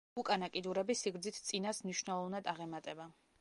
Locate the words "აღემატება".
2.55-3.07